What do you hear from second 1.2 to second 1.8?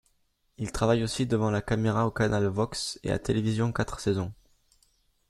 devant la